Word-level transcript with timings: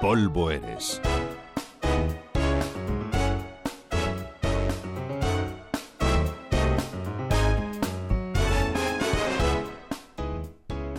polvo 0.00 0.50
eres. 0.50 0.98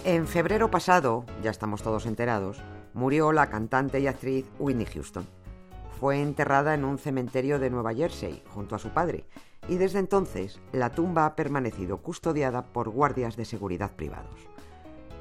En 0.03 0.27
febrero 0.27 0.69
pasado, 0.69 1.25
ya 1.41 1.49
estamos 1.49 1.81
todos 1.81 2.05
enterados, 2.05 2.61
murió 2.93 3.31
la 3.31 3.49
cantante 3.49 3.99
y 3.99 4.05
actriz 4.05 4.45
Whitney 4.59 4.85
Houston. 4.85 5.25
Fue 5.99 6.21
enterrada 6.21 6.75
en 6.75 6.85
un 6.85 6.99
cementerio 6.99 7.57
de 7.57 7.71
Nueva 7.71 7.95
Jersey 7.95 8.43
junto 8.49 8.75
a 8.75 8.79
su 8.79 8.89
padre 8.89 9.25
y 9.67 9.77
desde 9.77 9.97
entonces 9.97 10.59
la 10.73 10.91
tumba 10.91 11.25
ha 11.25 11.35
permanecido 11.35 11.97
custodiada 11.97 12.65
por 12.65 12.89
guardias 12.89 13.35
de 13.35 13.45
seguridad 13.45 13.95
privados. 13.95 14.47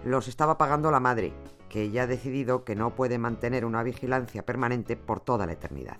Los 0.04 0.28
estaba 0.28 0.58
pagando 0.58 0.90
la 0.90 1.00
madre, 1.00 1.32
que 1.70 1.90
ya 1.90 2.02
ha 2.02 2.06
decidido 2.06 2.64
que 2.64 2.74
no 2.74 2.94
puede 2.94 3.16
mantener 3.16 3.64
una 3.64 3.82
vigilancia 3.82 4.44
permanente 4.44 4.96
por 4.96 5.20
toda 5.20 5.46
la 5.46 5.52
eternidad. 5.52 5.96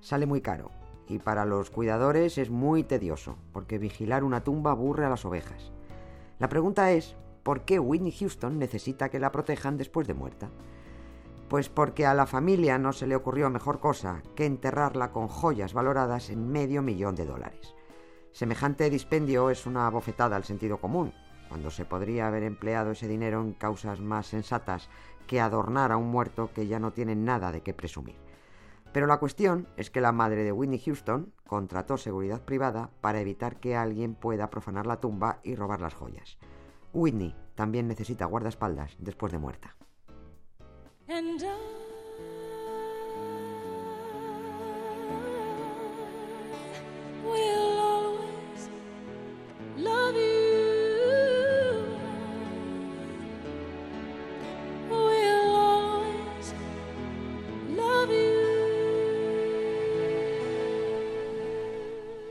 Sale 0.00 0.24
muy 0.24 0.40
caro 0.40 0.70
y 1.08 1.18
para 1.18 1.44
los 1.44 1.70
cuidadores 1.70 2.38
es 2.38 2.50
muy 2.50 2.84
tedioso, 2.84 3.36
porque 3.52 3.78
vigilar 3.78 4.24
una 4.24 4.44
tumba 4.44 4.70
aburre 4.70 5.04
a 5.04 5.10
las 5.10 5.24
ovejas. 5.24 5.72
La 6.38 6.48
pregunta 6.48 6.92
es, 6.92 7.16
¿por 7.42 7.62
qué 7.64 7.78
Whitney 7.78 8.12
Houston 8.12 8.58
necesita 8.58 9.08
que 9.08 9.18
la 9.18 9.32
protejan 9.32 9.76
después 9.76 10.06
de 10.06 10.14
muerta? 10.14 10.50
Pues 11.48 11.68
porque 11.68 12.06
a 12.06 12.14
la 12.14 12.26
familia 12.26 12.78
no 12.78 12.92
se 12.92 13.06
le 13.06 13.16
ocurrió 13.16 13.50
mejor 13.50 13.80
cosa 13.80 14.22
que 14.36 14.46
enterrarla 14.46 15.12
con 15.12 15.28
joyas 15.28 15.72
valoradas 15.72 16.30
en 16.30 16.46
medio 16.48 16.82
millón 16.82 17.16
de 17.16 17.24
dólares. 17.24 17.74
Semejante 18.32 18.88
dispendio 18.90 19.50
es 19.50 19.66
una 19.66 19.88
bofetada 19.88 20.36
al 20.36 20.44
sentido 20.44 20.78
común, 20.78 21.12
cuando 21.48 21.70
se 21.70 21.84
podría 21.84 22.28
haber 22.28 22.42
empleado 22.42 22.92
ese 22.92 23.08
dinero 23.08 23.40
en 23.40 23.52
causas 23.52 24.00
más 24.00 24.26
sensatas 24.26 24.88
que 25.26 25.40
adornar 25.40 25.92
a 25.92 25.96
un 25.96 26.08
muerto 26.08 26.50
que 26.54 26.66
ya 26.66 26.78
no 26.78 26.92
tiene 26.92 27.16
nada 27.16 27.52
de 27.52 27.62
qué 27.62 27.74
presumir. 27.74 28.16
Pero 28.92 29.06
la 29.06 29.18
cuestión 29.18 29.68
es 29.76 29.90
que 29.90 30.00
la 30.00 30.12
madre 30.12 30.44
de 30.44 30.52
Whitney 30.52 30.78
Houston 30.78 31.32
contrató 31.46 31.98
seguridad 31.98 32.42
privada 32.42 32.90
para 33.00 33.20
evitar 33.20 33.56
que 33.56 33.76
alguien 33.76 34.14
pueda 34.14 34.50
profanar 34.50 34.86
la 34.86 35.00
tumba 35.00 35.40
y 35.42 35.54
robar 35.54 35.80
las 35.80 35.94
joyas. 35.94 36.38
Whitney 36.92 37.34
también 37.54 37.86
necesita 37.86 38.24
guardaespaldas 38.24 38.96
después 38.98 39.30
de 39.32 39.38
muerta. 39.38 39.76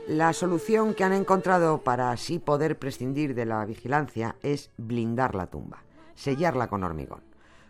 La 0.08 0.32
solución 0.32 0.94
que 0.94 1.04
han 1.04 1.12
encontrado 1.12 1.82
para 1.82 2.10
así 2.10 2.38
poder 2.38 2.78
prescindir 2.78 3.34
de 3.34 3.44
la 3.44 3.62
vigilancia 3.66 4.36
es 4.42 4.70
blindar 4.78 5.34
la 5.34 5.48
tumba, 5.48 5.82
sellarla 6.14 6.68
con 6.68 6.82
hormigón, 6.82 7.20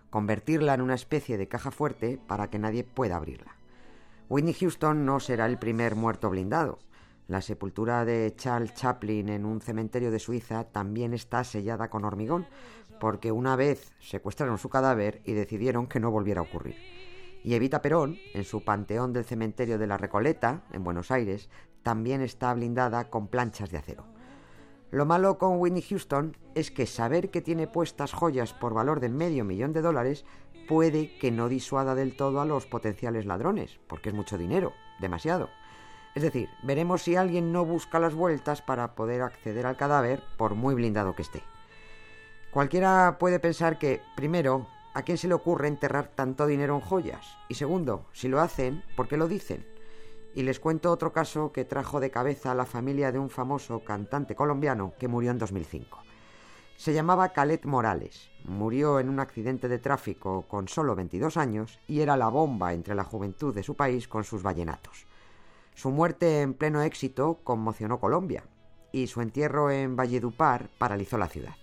convertirla 0.08 0.74
en 0.74 0.82
una 0.82 0.94
especie 0.94 1.36
de 1.36 1.48
caja 1.48 1.72
fuerte 1.72 2.16
para 2.28 2.48
que 2.48 2.60
nadie 2.60 2.84
pueda 2.84 3.16
abrirla. 3.16 3.56
Whitney 4.28 4.54
Houston 4.54 5.04
no 5.04 5.18
será 5.18 5.46
el 5.46 5.58
primer 5.58 5.96
muerto 5.96 6.30
blindado. 6.30 6.78
La 7.26 7.42
sepultura 7.42 8.04
de 8.04 8.32
Charles 8.36 8.72
Chaplin 8.72 9.30
en 9.30 9.44
un 9.44 9.60
cementerio 9.60 10.12
de 10.12 10.20
Suiza 10.20 10.62
también 10.62 11.14
está 11.14 11.42
sellada 11.42 11.90
con 11.90 12.04
hormigón, 12.04 12.46
porque 13.00 13.32
una 13.32 13.56
vez 13.56 13.90
secuestraron 13.98 14.58
su 14.58 14.68
cadáver 14.68 15.22
y 15.24 15.32
decidieron 15.32 15.88
que 15.88 15.98
no 15.98 16.12
volviera 16.12 16.40
a 16.40 16.44
ocurrir. 16.44 16.76
Y 17.48 17.54
Evita 17.54 17.80
Perón, 17.80 18.18
en 18.34 18.44
su 18.44 18.62
panteón 18.62 19.14
del 19.14 19.24
cementerio 19.24 19.78
de 19.78 19.86
la 19.86 19.96
Recoleta, 19.96 20.64
en 20.70 20.84
Buenos 20.84 21.10
Aires, 21.10 21.48
también 21.82 22.20
está 22.20 22.52
blindada 22.52 23.08
con 23.08 23.28
planchas 23.28 23.70
de 23.70 23.78
acero. 23.78 24.04
Lo 24.90 25.06
malo 25.06 25.38
con 25.38 25.58
Whitney 25.58 25.80
Houston 25.80 26.36
es 26.54 26.70
que 26.70 26.84
saber 26.84 27.30
que 27.30 27.40
tiene 27.40 27.66
puestas 27.66 28.12
joyas 28.12 28.52
por 28.52 28.74
valor 28.74 29.00
de 29.00 29.08
medio 29.08 29.46
millón 29.46 29.72
de 29.72 29.80
dólares 29.80 30.26
puede 30.68 31.16
que 31.16 31.30
no 31.30 31.48
disuada 31.48 31.94
del 31.94 32.18
todo 32.18 32.42
a 32.42 32.44
los 32.44 32.66
potenciales 32.66 33.24
ladrones, 33.24 33.80
porque 33.86 34.10
es 34.10 34.14
mucho 34.14 34.36
dinero, 34.36 34.74
demasiado. 35.00 35.48
Es 36.14 36.22
decir, 36.22 36.50
veremos 36.62 37.00
si 37.00 37.16
alguien 37.16 37.50
no 37.50 37.64
busca 37.64 37.98
las 37.98 38.12
vueltas 38.12 38.60
para 38.60 38.94
poder 38.94 39.22
acceder 39.22 39.64
al 39.64 39.78
cadáver 39.78 40.22
por 40.36 40.54
muy 40.54 40.74
blindado 40.74 41.14
que 41.14 41.22
esté. 41.22 41.42
Cualquiera 42.50 43.16
puede 43.18 43.40
pensar 43.40 43.78
que, 43.78 44.02
primero, 44.16 44.66
¿a 44.94 45.02
quién 45.02 45.18
se 45.18 45.28
le 45.28 45.34
ocurre 45.34 45.68
enterrar 45.68 46.08
tanto 46.08 46.46
dinero 46.46 46.74
en 46.74 46.80
joyas? 46.80 47.36
Y 47.48 47.54
segundo, 47.54 48.06
si 48.12 48.28
lo 48.28 48.40
hacen, 48.40 48.82
¿por 48.96 49.08
qué 49.08 49.16
lo 49.16 49.28
dicen? 49.28 49.66
Y 50.34 50.42
les 50.42 50.60
cuento 50.60 50.92
otro 50.92 51.12
caso 51.12 51.52
que 51.52 51.64
trajo 51.64 52.00
de 52.00 52.10
cabeza 52.10 52.52
a 52.52 52.54
la 52.54 52.66
familia 52.66 53.12
de 53.12 53.18
un 53.18 53.30
famoso 53.30 53.80
cantante 53.80 54.34
colombiano 54.34 54.94
que 54.98 55.08
murió 55.08 55.30
en 55.30 55.38
2005. 55.38 55.98
Se 56.76 56.92
llamaba 56.92 57.30
Calet 57.30 57.64
Morales. 57.64 58.30
Murió 58.44 59.00
en 59.00 59.08
un 59.08 59.18
accidente 59.18 59.66
de 59.66 59.80
tráfico 59.80 60.46
con 60.46 60.68
solo 60.68 60.94
22 60.94 61.36
años 61.36 61.80
y 61.88 62.02
era 62.02 62.16
la 62.16 62.28
bomba 62.28 62.72
entre 62.72 62.94
la 62.94 63.02
juventud 63.02 63.52
de 63.52 63.64
su 63.64 63.74
país 63.74 64.06
con 64.06 64.22
sus 64.22 64.44
vallenatos. 64.44 65.06
Su 65.74 65.90
muerte 65.90 66.40
en 66.40 66.54
pleno 66.54 66.82
éxito 66.82 67.40
conmocionó 67.42 67.98
Colombia 67.98 68.44
y 68.92 69.08
su 69.08 69.20
entierro 69.20 69.70
en 69.70 69.96
Valledupar 69.96 70.70
paralizó 70.78 71.18
la 71.18 71.28
ciudad. 71.28 71.54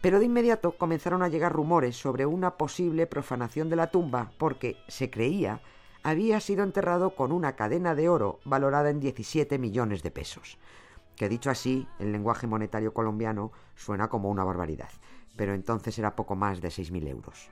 Pero 0.00 0.18
de 0.18 0.26
inmediato 0.26 0.76
comenzaron 0.76 1.22
a 1.22 1.28
llegar 1.28 1.52
rumores 1.52 1.96
sobre 1.96 2.26
una 2.26 2.56
posible 2.56 3.06
profanación 3.06 3.68
de 3.68 3.76
la 3.76 3.90
tumba 3.90 4.30
porque 4.38 4.76
se 4.88 5.10
creía 5.10 5.60
había 6.06 6.38
sido 6.38 6.62
enterrado 6.62 7.16
con 7.16 7.32
una 7.32 7.56
cadena 7.56 7.96
de 7.96 8.08
oro 8.08 8.38
valorada 8.44 8.90
en 8.90 9.00
17 9.00 9.58
millones 9.58 10.04
de 10.04 10.12
pesos, 10.12 10.56
que 11.16 11.28
dicho 11.28 11.50
así, 11.50 11.88
en 11.98 12.12
lenguaje 12.12 12.46
monetario 12.46 12.94
colombiano 12.94 13.50
suena 13.74 14.08
como 14.08 14.30
una 14.30 14.44
barbaridad, 14.44 14.90
pero 15.34 15.52
entonces 15.52 15.98
era 15.98 16.14
poco 16.14 16.36
más 16.36 16.60
de 16.60 16.68
6.000 16.68 17.08
euros. 17.08 17.50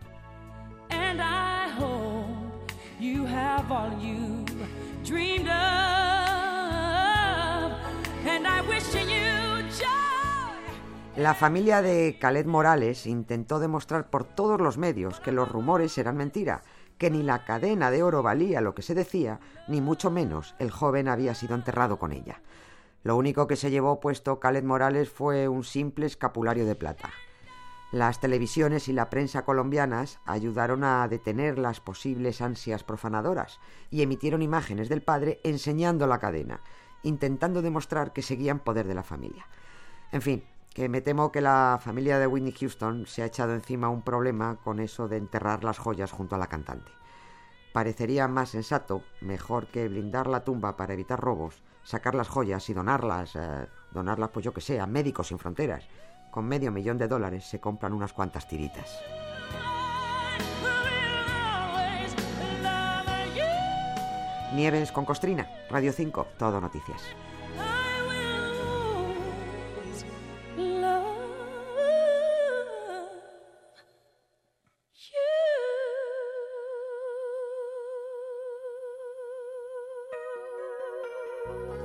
La 11.16 11.32
familia 11.34 11.80
de 11.80 12.18
Khaled 12.20 12.44
Morales 12.44 13.06
intentó 13.06 13.60
demostrar 13.60 14.10
por 14.10 14.24
todos 14.24 14.60
los 14.60 14.78
medios 14.78 15.20
que 15.20 15.30
los 15.30 15.48
rumores 15.48 15.96
eran 15.96 16.16
mentira, 16.16 16.64
que 16.98 17.08
ni 17.08 17.22
la 17.22 17.44
cadena 17.44 17.92
de 17.92 18.02
oro 18.02 18.20
valía 18.24 18.60
lo 18.60 18.74
que 18.74 18.82
se 18.82 18.96
decía, 18.96 19.38
ni 19.68 19.80
mucho 19.80 20.10
menos 20.10 20.56
el 20.58 20.72
joven 20.72 21.06
había 21.06 21.36
sido 21.36 21.54
enterrado 21.54 22.00
con 22.00 22.10
ella. 22.10 22.40
Lo 23.04 23.16
único 23.16 23.46
que 23.46 23.54
se 23.54 23.70
llevó 23.70 24.00
puesto 24.00 24.40
Khaled 24.40 24.64
Morales 24.64 25.08
fue 25.08 25.46
un 25.46 25.62
simple 25.62 26.06
escapulario 26.06 26.66
de 26.66 26.74
plata. 26.74 27.10
Las 27.92 28.18
televisiones 28.18 28.88
y 28.88 28.92
la 28.92 29.08
prensa 29.08 29.44
colombianas 29.44 30.18
ayudaron 30.24 30.82
a 30.82 31.06
detener 31.06 31.60
las 31.60 31.78
posibles 31.78 32.40
ansias 32.40 32.82
profanadoras 32.82 33.60
y 33.88 34.02
emitieron 34.02 34.42
imágenes 34.42 34.88
del 34.88 35.02
padre 35.02 35.38
enseñando 35.44 36.08
la 36.08 36.18
cadena, 36.18 36.60
intentando 37.04 37.62
demostrar 37.62 38.12
que 38.12 38.22
seguían 38.22 38.58
poder 38.58 38.88
de 38.88 38.94
la 38.96 39.04
familia. 39.04 39.46
En 40.10 40.22
fin, 40.22 40.44
que 40.74 40.88
me 40.88 41.00
temo 41.00 41.30
que 41.30 41.40
la 41.40 41.78
familia 41.80 42.18
de 42.18 42.26
Whitney 42.26 42.52
Houston 42.52 43.06
se 43.06 43.22
ha 43.22 43.26
echado 43.26 43.54
encima 43.54 43.88
un 43.88 44.02
problema 44.02 44.56
con 44.56 44.80
eso 44.80 45.06
de 45.06 45.16
enterrar 45.16 45.62
las 45.62 45.78
joyas 45.78 46.10
junto 46.10 46.34
a 46.34 46.38
la 46.38 46.48
cantante. 46.48 46.90
Parecería 47.72 48.26
más 48.26 48.50
sensato, 48.50 49.02
mejor 49.20 49.68
que 49.68 49.88
blindar 49.88 50.26
la 50.26 50.42
tumba 50.42 50.76
para 50.76 50.94
evitar 50.94 51.20
robos, 51.20 51.62
sacar 51.84 52.16
las 52.16 52.28
joyas 52.28 52.68
y 52.68 52.74
donarlas, 52.74 53.36
eh, 53.36 53.68
donarlas 53.92 54.30
pues 54.30 54.44
yo 54.44 54.52
que 54.52 54.60
sé, 54.60 54.80
a 54.80 54.86
Médicos 54.86 55.28
Sin 55.28 55.38
Fronteras. 55.38 55.88
Con 56.32 56.46
medio 56.46 56.72
millón 56.72 56.98
de 56.98 57.06
dólares 57.06 57.44
se 57.44 57.60
compran 57.60 57.92
unas 57.92 58.12
cuantas 58.12 58.48
tiritas. 58.48 59.00
Nieves 64.54 64.90
con 64.90 65.04
Costrina, 65.04 65.48
Radio 65.70 65.92
5, 65.92 66.26
Todo 66.36 66.60
Noticias. 66.60 67.02
Thank 81.46 81.58
you. 81.80 81.83